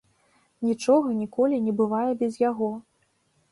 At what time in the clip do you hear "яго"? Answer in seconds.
2.49-2.73